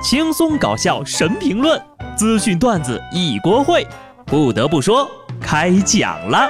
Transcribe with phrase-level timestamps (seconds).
[0.00, 1.80] 轻松搞笑神评论，
[2.16, 3.84] 资讯段子一锅烩。
[4.24, 5.10] 不得不说，
[5.40, 6.48] 开讲了。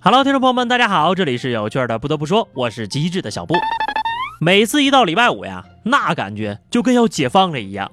[0.00, 1.98] Hello，听众朋友们，大家好，这里是有趣的。
[1.98, 3.54] 不得不说，我是机智的小布。
[4.40, 7.90] 每次一到礼拜五呀，那感觉就跟要解放了一样。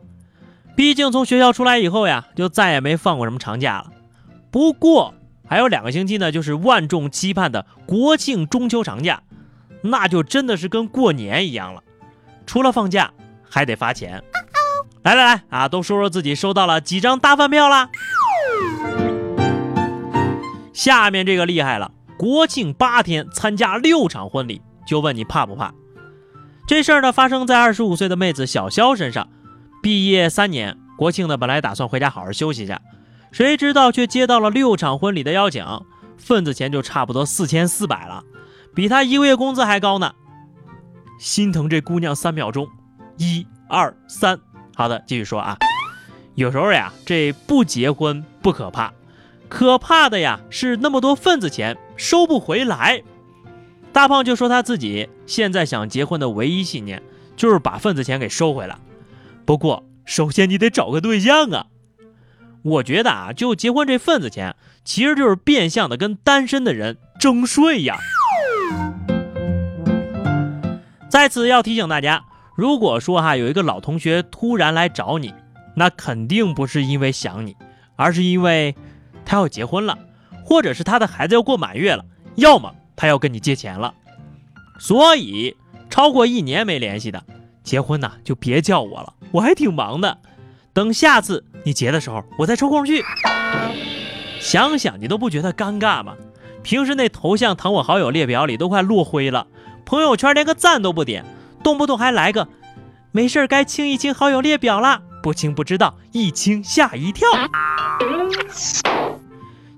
[0.75, 3.87] 毕竟从学校出来以后呀，就再也没放过什么长假了。
[4.51, 5.13] 不过
[5.47, 9.23] 还有两个星期呢，就是万众期盼的国庆中秋长假，
[9.81, 11.81] 那就真的是跟过年一样了。
[12.45, 13.11] 除了放假，
[13.49, 14.21] 还得发钱。
[15.03, 17.89] 来来来啊，都说说自己收到了几张大饭票啦。
[20.73, 25.73] 下面这个厉害了，国庆八天参加六场婚礼，就问你怕不怕？
[26.67, 29.27] 这事儿呢，发生在二十五岁的妹子小肖身上。
[29.81, 32.79] 毕业三年，国庆呢本来打算回家好好休息一下，
[33.31, 35.65] 谁知道却接到了六场婚礼的邀请，
[36.17, 38.23] 份子钱就差不多四千四百了，
[38.75, 40.13] 比他一个月工资还高呢。
[41.17, 42.67] 心疼这姑娘三秒钟，
[43.17, 44.39] 一二三，
[44.75, 45.57] 好的，继续说啊。
[46.35, 48.93] 有时候呀，这不结婚不可怕，
[49.47, 53.03] 可怕的呀是那么多份子钱收不回来。
[53.93, 57.03] 大胖就说他自己现在想结婚的唯一信念
[57.35, 58.77] 就是把份子钱给收回来。
[59.45, 61.67] 不过，首先你得找个对象啊！
[62.63, 67.97] 我觉得啊，就结婚这份子钱，其实就是变相的跟单身的人征税呀。
[71.09, 72.23] 在此要提醒大家，
[72.55, 75.33] 如果说哈有一个老同学突然来找你，
[75.75, 77.55] 那肯定不是因为想你，
[77.95, 78.75] 而是因为
[79.25, 79.97] 他要结婚了，
[80.45, 83.93] 或者是他的孩子要过满月了，要么他要跟你借钱了。
[84.79, 85.55] 所以，
[85.89, 87.23] 超过一年没联系的。
[87.63, 90.17] 结婚呐，就别叫我了，我还挺忙的。
[90.73, 93.03] 等下次你结的时候，我再抽空去。
[94.39, 96.15] 想想你都不觉得尴尬吗？
[96.63, 99.47] 平时那头像躺我好友列表里都快落灰了，
[99.85, 101.25] 朋友圈连个赞都不点，
[101.63, 102.47] 动不动还来个
[103.11, 107.27] 没事该清一清好友列表了，不清不知道，一清吓一跳。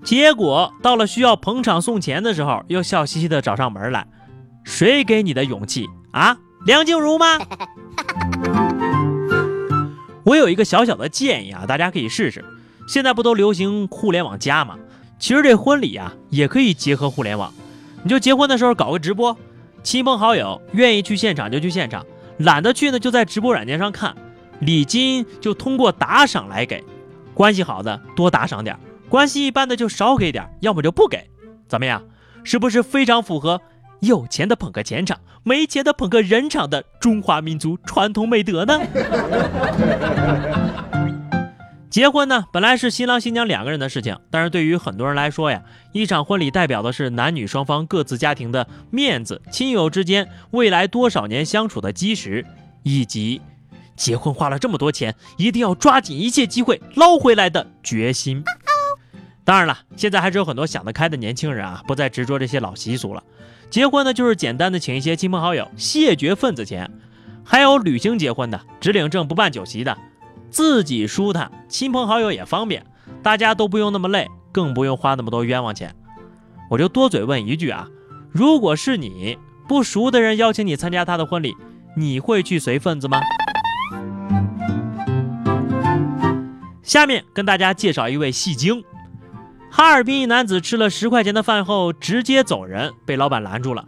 [0.03, 4.05] 结果到了需要捧场送钱的时候，又笑嘻嘻的找上门来，
[4.65, 6.37] 谁给你的勇气啊？
[6.65, 7.39] 梁静茹吗？
[10.23, 12.43] 我有一个小小的建议啊，大家可以试试。
[12.87, 14.77] 现在不都流行互联网加吗？
[15.19, 17.53] 其实这婚礼啊也可以结合互联网。
[18.03, 19.37] 你就结婚的时候搞个直播，
[19.83, 22.05] 亲朋好友愿意去现场就去现场，
[22.37, 24.15] 懒得去呢就在直播软件上看。
[24.59, 26.83] 礼金就通过打赏来给，
[27.33, 28.77] 关系好的多打赏点，
[29.09, 31.29] 关系一般的就少给点，要么就不给。
[31.67, 32.03] 怎么样？
[32.43, 33.61] 是不是非常符合？
[33.99, 38.79] 有钱的捧个钱场，没钱的捧个人场的中华民族传统美德呢？
[41.89, 45.61] 结婚呢，本来是新郎新娘两个人的事情，但是对于很多人来说呀，
[45.91, 52.43] 一场婚礼代表的是男女双方各自家庭的面子，亲友之间未来多少年相处的基石，
[52.81, 53.41] 以及
[53.95, 58.43] 结婚花了这么多钱，一定要抓紧一切机会捞回来的决心。
[59.45, 63.21] 当然了，现在还是有很多想得开的年轻人啊，不再执着这些老习俗了。
[63.69, 66.89] 结婚呢，就是简单的请一些亲朋好友谢绝份子钱，
[67.43, 69.97] 还有旅行结婚的，只领证不办酒席的，
[70.49, 72.85] 自己舒坦，亲朋好友也方便，
[73.21, 75.93] 大家都不用那么累，更不用花那么多冤枉钱。
[76.69, 77.87] 我就多嘴问一句啊，
[78.31, 79.37] 如果是你
[79.67, 81.53] 不熟的人邀请你参加他的婚礼，
[81.97, 83.19] 你会去随份子吗？
[86.81, 88.83] 下面跟大家介绍一位戏精。
[89.75, 93.83] 哈尔滨一男子吃了十块钱的饭后直接走人，被老板拦住了。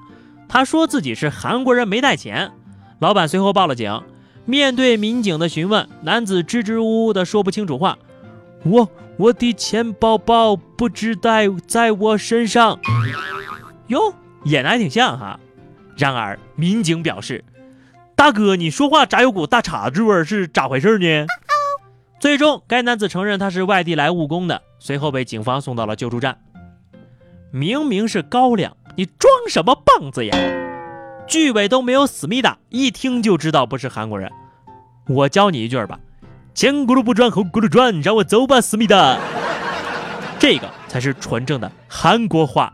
[0.50, 2.51] 他说自己是韩国人，没带钱。
[2.97, 4.01] 老板随后报了警。
[4.46, 8.00] 面对民警的询问，男子支支吾吾的说不清楚话。
[8.63, 12.79] 我我的钱包包不知带在我身上。
[13.85, 14.12] 哟，
[14.46, 15.40] 演的还挺像哈。
[15.96, 17.46] 然而民警表示，
[18.16, 20.23] 大哥，你说话咋有股大碴子味儿？
[20.23, 21.28] 是咋回事呢？
[22.19, 24.63] 最终，该男子承认他是外地来务工的。
[24.85, 26.37] 随后被警方送到了救助站。
[27.49, 30.37] 明明是高粱，你装什么棒子呀？
[31.28, 34.32] 句尾都没有思密达，一听就知道不是韩国人。
[35.08, 35.99] 我教你一句吧：
[36.53, 39.17] 前轱辘不转后轱辘转，让我走吧，思密达。
[40.37, 42.72] 这个才是纯正的韩国话。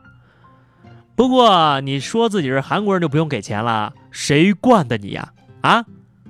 [1.16, 3.94] 不过你说自己是韩国人就不用给钱了？
[4.12, 5.32] 谁惯的你呀？
[5.62, 5.86] 啊？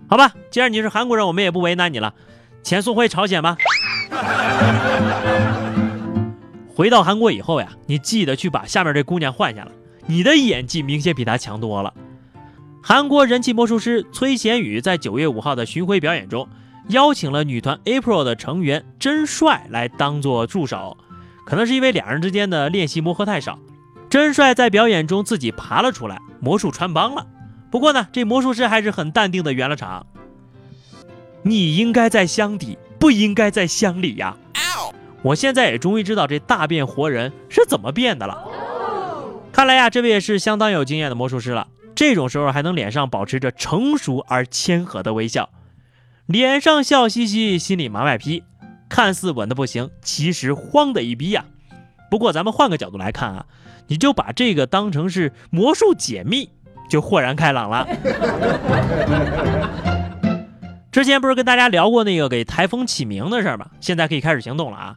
[0.08, 2.14] 好吧，既然你是韩国人，我们也不为难你了，
[2.62, 3.58] 钱送回朝鲜吧。
[6.82, 9.72] 回到韩国以后呀，你记得去把下面这姑娘换下来。
[10.08, 11.94] 你的演技明显比她强多了。
[12.82, 16.50] 韩国人气魔术师崔贤宇在九月五号的巡回表演中，
[16.88, 20.98] 邀请了女团 April 的成员真帅来当做助手。
[21.46, 23.60] 可能是因为两人之间的练习磨合太少，
[24.10, 27.28] 真帅在表演中自己爬了出来，魔术穿帮了。
[27.70, 30.08] 不过呢，这魔术师还是很淡定的圆了场。
[31.44, 34.36] 你应该在箱底，不应该在箱里呀！
[35.24, 38.48] 我现在也终于知道这大变活人是怎么变的了。
[39.52, 41.68] 看来呀，这位也是相当有经验的魔术师了。
[41.94, 45.50] 这种时候还能脸上保持着成熟而谦和的微笑，
[46.26, 48.44] 脸上笑嘻嘻，心里麻外批，
[48.90, 51.46] 看似稳的不行，其实慌的一逼呀。
[52.10, 53.46] 不过咱们换个角度来看啊，
[53.88, 56.50] 你就把这个当成是魔术解密，
[56.90, 57.88] 就豁然开朗了。
[60.92, 63.68] 之前不是跟大家聊过那个给台风起名的事儿吗？
[63.80, 64.96] 现在可以开始行动了啊！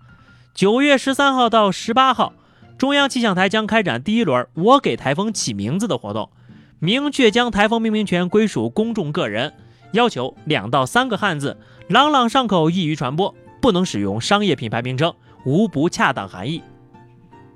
[0.54, 2.32] 九月十三号到十八号，
[2.78, 6.30] 中央气象台将开展第一轮“我给台风起名字”的活动，
[6.78, 9.52] 明确将台风命名权归属公众个人，
[9.90, 11.58] 要求两到三个汉字，
[11.88, 15.12] 朗朗上口，易于传播，不能使用商业品牌名称，
[15.44, 16.62] 无不恰当含义。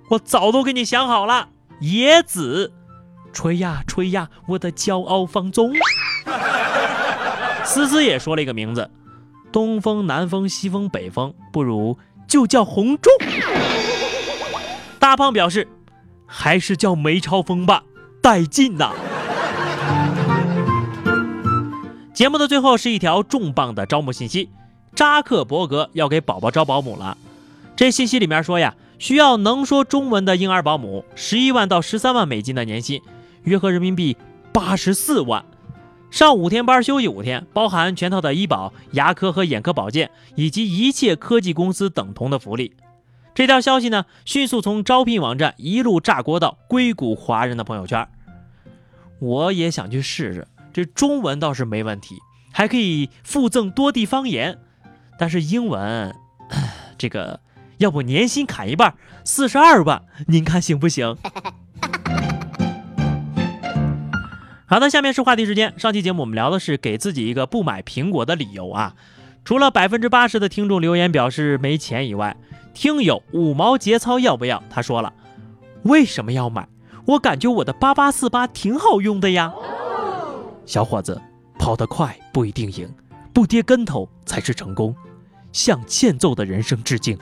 [0.08, 2.72] 我早都给你想好了，野子，
[3.32, 5.72] 吹呀吹呀，我的骄傲放纵。
[7.62, 8.90] 思思也说了一个名字，
[9.52, 11.96] 东风、南风、西风、北风，不如
[12.28, 13.12] 就叫红中。
[15.00, 15.66] 大胖表示，
[16.26, 17.82] 还是叫梅超风吧，
[18.22, 18.92] 带劲呐。
[22.12, 24.50] 节目的最后是一条重磅的招募信息，
[24.94, 27.16] 扎克伯格要给宝宝招保姆了。
[27.76, 33.00] 这信息里面说呀，需要能说中文的婴儿保姆，十一万到十三万美金的年薪，
[33.44, 34.16] 约合人民币
[34.52, 35.44] 八十四万。
[36.10, 42.75] 上五天班，休息五天，包含全套的医保、牙科和眼科保健，以及一切科技公司等同的福利。
[43.34, 48.08] 这条消息呢，迅速从招聘网站一路炸锅到硅谷华人的朋友圈。
[49.20, 52.16] 我也想去试试，这中文倒是没问题，
[52.52, 54.58] 还可以附赠多地方言，
[55.19, 56.16] 但是英文，
[56.96, 57.40] 这个
[57.76, 58.94] 要不年薪砍一半，
[59.25, 61.16] 四十二万，您看行不行？
[64.70, 65.72] 好的，下面是话题时间。
[65.78, 68.94] 上期节目我们聊的是给自己一个不买苹果的理由啊。
[69.42, 72.36] 除了百分之八十的听众留言表示没钱以外，
[72.74, 74.62] 听友五毛节操要不要？
[74.68, 75.10] 他说了，
[75.84, 76.68] 为什么要买？
[77.06, 79.50] 我感觉我的八八四八挺好用的呀。
[80.66, 81.18] 小伙子，
[81.58, 82.94] 跑得快不一定赢，
[83.32, 84.94] 不跌跟头才是成功。
[85.50, 87.18] 向欠揍的人生致敬。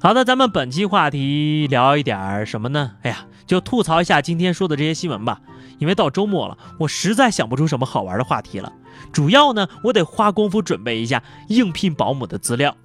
[0.00, 2.92] 好的，咱们本期话题聊一点什么呢？
[3.02, 3.26] 哎呀。
[3.48, 5.40] 就吐槽一下今天说的这些新闻吧，
[5.78, 8.70] 因为到周末了，我实在想不出什么好玩的话题了。
[9.10, 12.76] 主要呢，我得花功夫准备一下应聘保姆的资料。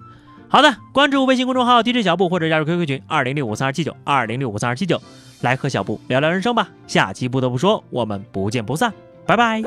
[0.48, 5.02] 好的，关注微信公众号 DJ 小布或者加入 QQ 群二零六五三二七九二零六五三二七九，
[5.42, 6.70] 来和小布聊聊人生吧。
[6.88, 8.94] 下期不得不说，我们不见不散，
[9.26, 9.62] 拜拜。